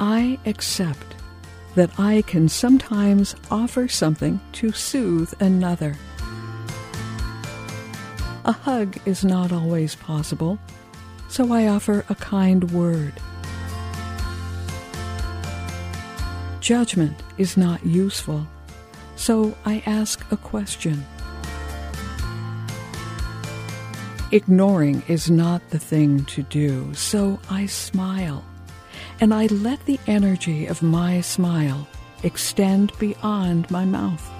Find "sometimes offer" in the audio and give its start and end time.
2.48-3.88